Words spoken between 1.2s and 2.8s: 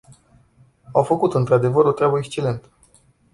într-adevăr, o treabă excelentă.